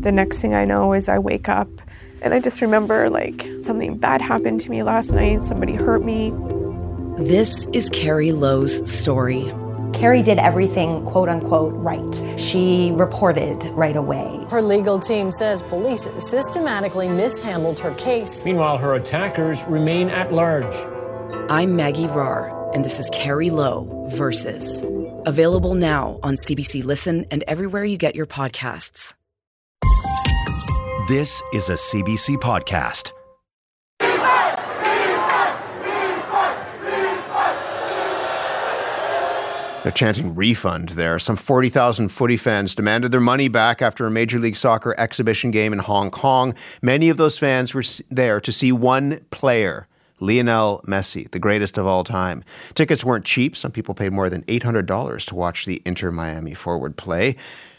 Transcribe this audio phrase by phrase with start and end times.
[0.00, 1.68] The next thing I know is I wake up
[2.22, 6.32] and I just remember like something bad happened to me last night, somebody hurt me.
[7.18, 9.52] This is Carrie Low's story.
[9.92, 12.40] Carrie did everything quote unquote right.
[12.40, 14.46] She reported right away.
[14.48, 18.42] Her legal team says police systematically mishandled her case.
[18.42, 20.74] Meanwhile, her attackers remain at large.
[21.50, 24.82] I'm Maggie Rahr, and this is Carrie Low versus.
[25.26, 29.12] Available now on CBC Listen and everywhere you get your podcasts.
[31.10, 33.10] This is a CBC podcast.
[39.82, 41.18] They're chanting refund there.
[41.18, 45.72] Some 40,000 footy fans demanded their money back after a Major League Soccer exhibition game
[45.72, 46.54] in Hong Kong.
[46.80, 49.88] Many of those fans were there to see one player,
[50.20, 52.44] Lionel Messi, the greatest of all time.
[52.74, 53.56] Tickets weren't cheap.
[53.56, 57.34] Some people paid more than $800 to watch the Inter Miami forward play.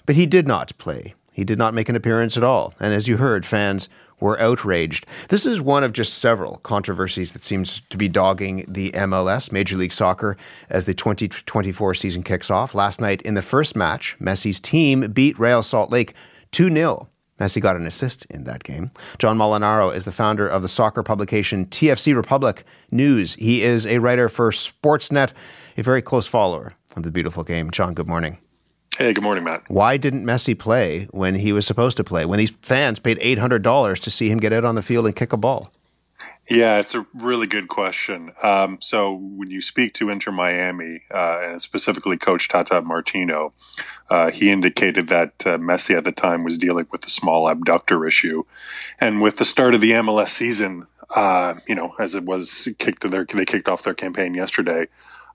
[0.05, 1.13] But he did not play.
[1.31, 2.73] He did not make an appearance at all.
[2.79, 5.05] And as you heard, fans were outraged.
[5.29, 9.77] This is one of just several controversies that seems to be dogging the MLS, Major
[9.77, 10.37] League Soccer,
[10.69, 12.75] as the 2024 season kicks off.
[12.75, 16.13] Last night in the first match, Messi's team beat Real Salt Lake
[16.51, 17.07] 2 0.
[17.39, 18.91] Messi got an assist in that game.
[19.17, 23.33] John Molinaro is the founder of the soccer publication TFC Republic News.
[23.33, 25.31] He is a writer for Sportsnet,
[25.75, 27.71] a very close follower of the beautiful game.
[27.71, 28.37] John, good morning.
[29.01, 29.67] Hey, good morning, Matt.
[29.67, 32.23] Why didn't Messi play when he was supposed to play?
[32.23, 35.33] When these fans paid $800 to see him get out on the field and kick
[35.33, 35.71] a ball?
[36.47, 38.31] Yeah, it's a really good question.
[38.43, 43.53] Um, so when you speak to Inter Miami, uh, and specifically Coach Tata Martino,
[44.11, 48.07] uh, he indicated that uh, Messi at the time was dealing with a small adductor
[48.07, 48.43] issue,
[48.99, 50.85] and with the start of the MLS season,
[51.15, 54.85] uh, you know, as it was kicked their they kicked off their campaign yesterday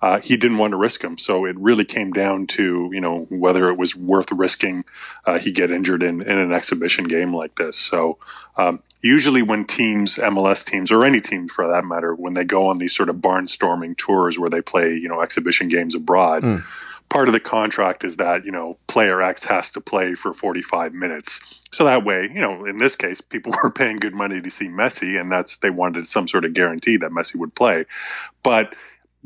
[0.02, 1.18] uh, he didn't want to risk him.
[1.18, 4.84] So it really came down to you know whether it was worth risking
[5.24, 7.78] uh, he get injured in, in an exhibition game like this.
[7.78, 8.18] So
[8.56, 12.66] um, usually when teams, MLS teams or any team for that matter, when they go
[12.66, 16.42] on these sort of barnstorming tours where they play you know exhibition games abroad.
[16.42, 16.64] Mm.
[17.08, 20.92] Part of the contract is that you know player X has to play for 45
[20.92, 21.38] minutes,
[21.72, 24.66] so that way you know in this case people were paying good money to see
[24.66, 27.84] Messi, and that's they wanted some sort of guarantee that Messi would play.
[28.42, 28.74] But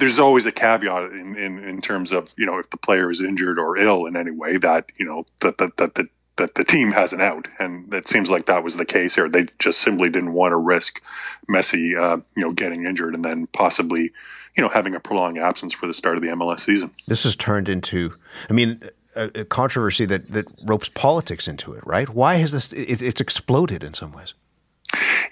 [0.00, 3.20] there's always a caveat in, in, in terms of you know if the player is
[3.20, 6.08] injured or ill in any way that you know that that that the
[6.40, 9.28] that the team has an out, and it seems like that was the case here.
[9.28, 11.00] They just simply didn't want to risk
[11.48, 14.10] Messi, uh, you know, getting injured and then possibly,
[14.56, 16.90] you know, having a prolonged absence for the start of the MLS season.
[17.06, 18.14] This has turned into,
[18.48, 18.80] I mean,
[19.14, 22.08] a, a controversy that that ropes politics into it, right?
[22.08, 22.72] Why has this?
[22.72, 24.34] It, it's exploded in some ways.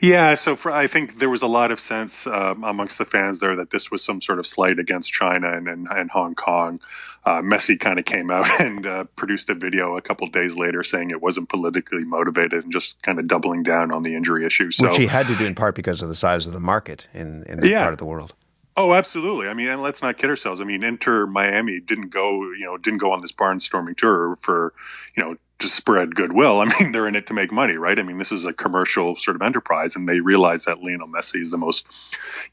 [0.00, 3.38] Yeah, so for, I think there was a lot of sense um, amongst the fans
[3.38, 6.80] there that this was some sort of slight against China and, and, and Hong Kong.
[7.24, 10.82] Uh, Messi kind of came out and uh, produced a video a couple days later
[10.82, 14.70] saying it wasn't politically motivated and just kind of doubling down on the injury issue.
[14.70, 17.06] So, Which he had to do in part because of the size of the market
[17.12, 17.80] in, in that yeah.
[17.80, 18.34] part of the world.
[18.78, 19.48] Oh, absolutely.
[19.48, 20.60] I mean, and let's not kid ourselves.
[20.60, 24.72] I mean, Inter Miami didn't go, you know, didn't go on this barnstorming tour for,
[25.16, 26.60] you know, to spread goodwill.
[26.64, 27.98] I mean, they're in it to make money, right?
[27.98, 31.42] I mean, this is a commercial sort of enterprise, and they realize that Lionel Messi
[31.42, 31.86] is the most,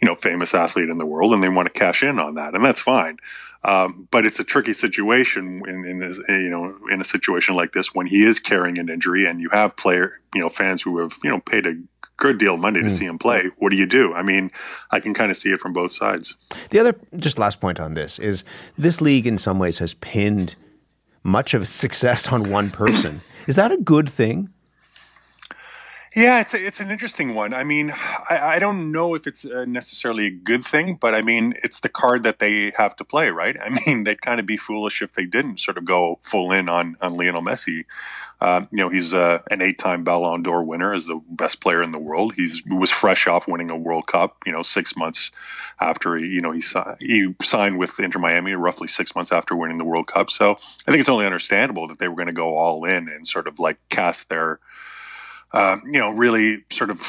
[0.02, 2.56] you know, famous athlete in the world, and they want to cash in on that,
[2.56, 3.18] and that's fine.
[3.64, 7.74] Um, but it's a tricky situation in, in this, you know, in a situation like
[7.74, 10.98] this when he is carrying an injury, and you have player, you know, fans who
[11.00, 11.76] have, you know, paid a
[12.18, 12.98] good deal of money to mm.
[12.98, 13.44] see him play.
[13.58, 14.14] What do you do?
[14.14, 14.52] I mean,
[14.92, 16.36] I can kind of see it from both sides.
[16.70, 18.44] The other, just last point on this is
[18.78, 20.56] this league in some ways has pinned
[21.24, 23.22] much of success on one person.
[23.48, 24.50] Is that a good thing?
[26.16, 27.54] Yeah, it's a, it's an interesting one.
[27.54, 31.56] I mean, I, I don't know if it's necessarily a good thing, but I mean,
[31.62, 33.58] it's the card that they have to play, right?
[33.64, 36.70] I mean, they'd kind of be foolish if they didn't sort of go full in
[36.70, 37.84] on on Lionel Messi.
[38.40, 41.92] Uh, you know, he's uh, an eight-time Ballon d'Or winner, as the best player in
[41.92, 42.34] the world.
[42.38, 44.38] He's he was fresh off winning a World Cup.
[44.46, 45.32] You know, six months
[45.82, 46.64] after he, you know, he
[47.02, 50.30] he signed with Inter Miami, roughly six months after winning the World Cup.
[50.30, 53.28] So I think it's only understandable that they were going to go all in and
[53.28, 54.62] sort of like cast their
[55.52, 57.02] uh, you know, really sort of,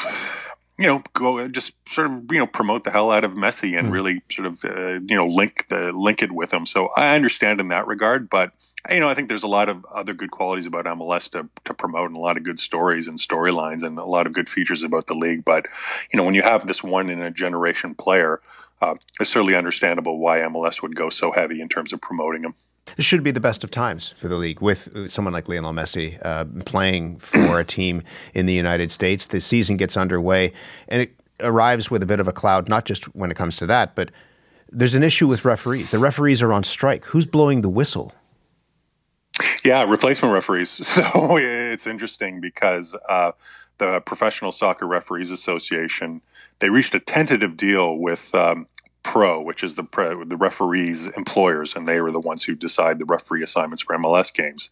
[0.78, 3.88] you know, go just sort of, you know, promote the hell out of Messi and
[3.88, 3.92] mm.
[3.92, 6.66] really sort of, uh, you know, link the link it with him.
[6.66, 8.52] So I understand in that regard, but
[8.90, 11.74] you know, I think there's a lot of other good qualities about MLS to, to
[11.74, 14.82] promote and a lot of good stories and storylines and a lot of good features
[14.82, 15.44] about the league.
[15.44, 15.66] But,
[16.12, 18.40] you know, when you have this one in a generation player,
[18.80, 22.54] uh, it's certainly understandable why MLS would go so heavy in terms of promoting him.
[22.96, 26.18] This should be the best of times for the league with someone like Lionel Messi
[26.24, 28.02] uh, playing for a team
[28.32, 29.26] in the United States.
[29.26, 30.52] The season gets underway
[30.88, 33.66] and it arrives with a bit of a cloud, not just when it comes to
[33.66, 34.10] that, but
[34.70, 35.90] there's an issue with referees.
[35.90, 37.04] The referees are on strike.
[37.06, 38.12] Who's blowing the whistle?
[39.64, 40.70] Yeah, replacement referees.
[40.94, 43.32] So it's interesting because uh,
[43.78, 46.22] the Professional Soccer Referees Association
[46.58, 48.66] they reached a tentative deal with um,
[49.06, 49.84] Pro, which is the
[50.26, 54.34] the referees' employers, and they are the ones who decide the referee assignments for MLS
[54.34, 54.68] games.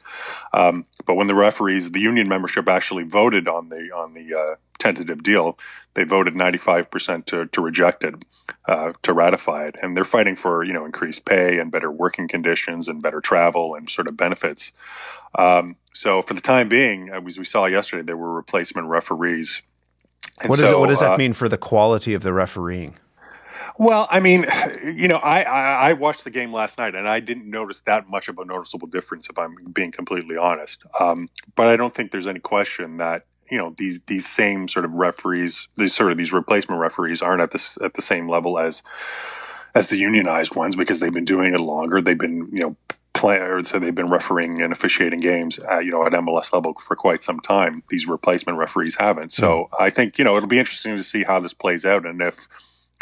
[0.53, 4.55] Um, but when the referees, the union membership actually voted on the on the uh,
[4.81, 5.57] tentative deal,
[5.95, 8.15] they voted 95% to, to reject it,
[8.67, 12.27] uh, to ratify it, and they're fighting for you know increased pay and better working
[12.27, 14.73] conditions and better travel and sort of benefits.
[15.39, 19.63] Um, so for the time being, as we saw yesterday, there were replacement referees.
[20.41, 22.99] And what, so, it, what does that uh, mean for the quality of the refereeing?
[23.79, 24.47] Well, I mean,
[24.85, 28.09] you know, I, I, I watched the game last night and I didn't notice that
[28.09, 30.79] much of a noticeable difference, if I'm being completely honest.
[31.00, 34.85] Um, but I don't think there's any question that you know these these same sort
[34.85, 38.59] of referees, these sort of these replacement referees, aren't at this at the same level
[38.59, 38.82] as
[39.75, 42.00] as the unionized ones because they've been doing it longer.
[42.00, 42.76] They've been you know
[43.12, 46.97] players, so they've been refereeing and officiating games, at, you know, at MLS level for
[46.97, 47.82] quite some time.
[47.88, 49.32] These replacement referees haven't.
[49.32, 49.82] So mm.
[49.82, 52.35] I think you know it'll be interesting to see how this plays out and if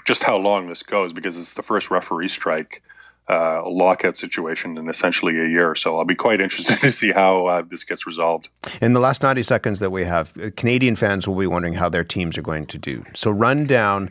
[0.05, 2.83] just how long this goes because it's the first referee strike,
[3.29, 5.75] uh, lockout situation in essentially a year.
[5.75, 8.49] So I'll be quite interested to see how uh, this gets resolved.
[8.81, 11.89] In the last 90 seconds that we have, uh, Canadian fans will be wondering how
[11.89, 13.05] their teams are going to do.
[13.15, 14.11] So run down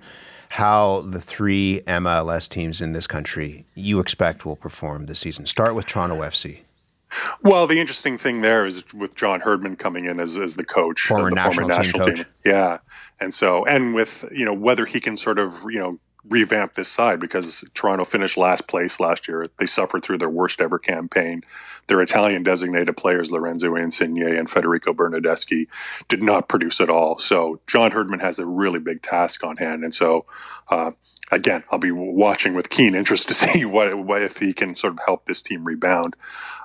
[0.49, 5.45] how the three MLS teams in this country you expect will perform this season.
[5.45, 6.59] Start with Toronto FC.
[7.43, 11.07] Well, the interesting thing there is with John Herdman coming in as, as the coach,
[11.07, 12.33] former, the national, former national team, team, coach.
[12.45, 12.77] Yeah,
[13.19, 15.99] and so, and with, you know, whether he can sort of, you know,
[16.29, 19.49] revamp this side because Toronto finished last place last year.
[19.59, 21.43] They suffered through their worst ever campaign.
[21.87, 25.67] Their Italian designated players, Lorenzo Insigne and Federico Bernardeschi,
[26.09, 27.19] did not produce at all.
[27.19, 29.83] So John Herdman has a really big task on hand.
[29.83, 30.25] And so,
[30.69, 30.91] uh,
[31.31, 34.93] again, I'll be watching with keen interest to see what, what if he can sort
[34.93, 36.15] of help this team rebound.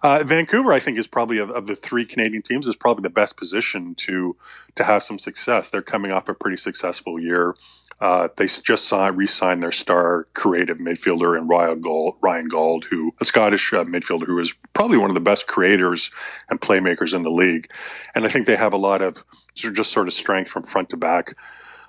[0.03, 3.11] Uh, Vancouver, I think, is probably of, of, the three Canadian teams is probably the
[3.11, 4.37] best position to
[4.77, 5.71] to have some success.
[5.71, 7.55] They're coming off a pretty successful year.
[8.01, 13.15] Uh, they just saw re-signed their star creative midfielder in Ryan Gauld, Ryan Gauld, who
[13.21, 16.11] a Scottish uh, midfielder who is probably one of the best creators
[16.51, 17.71] and playmakers in the league.
[18.15, 19.17] And I think they have a lot of
[19.55, 21.35] just sort of strength from front to back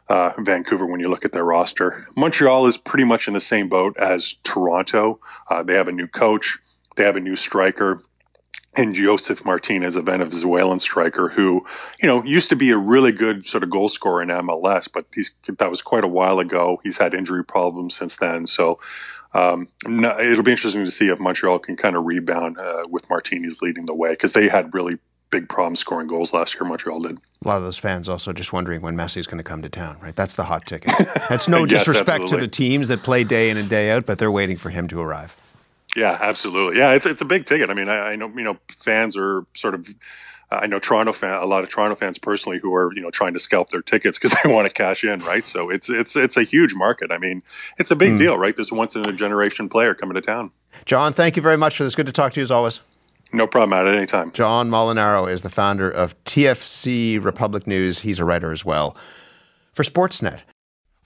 [0.09, 2.07] uh, Vancouver when you look at their roster.
[2.15, 5.19] Montreal is pretty much in the same boat as Toronto.
[5.49, 6.57] Uh, they have a new coach,
[6.95, 8.01] they have a new striker.
[8.77, 11.65] And Josef Martinez, a Venezuelan striker who,
[11.99, 15.05] you know, used to be a really good sort of goal scorer in MLS, but
[15.57, 16.79] that was quite a while ago.
[16.83, 18.45] He's had injury problems since then.
[18.45, 18.79] So
[19.33, 23.57] um, it'll be interesting to see if Montreal can kind of rebound uh, with Martinez
[23.63, 24.99] leading the way because they had really
[25.31, 26.63] big problems scoring goals last year.
[26.63, 27.17] Montreal did.
[27.43, 29.69] A lot of those fans also just wondering when Messi is going to come to
[29.69, 30.15] town, right?
[30.15, 30.91] That's the hot ticket.
[31.29, 32.37] That's no yes, disrespect absolutely.
[32.37, 34.87] to the teams that play day in and day out, but they're waiting for him
[34.89, 35.35] to arrive.
[35.97, 36.77] Yeah, absolutely.
[36.77, 37.71] Yeah, it's it's a big ticket.
[37.71, 39.87] I mean, I, I know you know fans are sort of.
[40.49, 43.33] I know Toronto fan, a lot of Toronto fans personally who are you know trying
[43.33, 45.43] to scalp their tickets because they want to cash in, right?
[45.43, 47.11] So it's it's it's a huge market.
[47.11, 47.41] I mean,
[47.79, 48.19] it's a big mm.
[48.19, 48.55] deal, right?
[48.55, 50.51] This once in a generation player coming to town.
[50.85, 51.95] John, thank you very much for this.
[51.95, 52.79] Good to talk to you as always.
[53.33, 54.31] No problem, at any time.
[54.31, 58.01] John Molinaro is the founder of TFC Republic News.
[58.01, 58.95] He's a writer as well
[59.73, 60.41] for Sportsnet.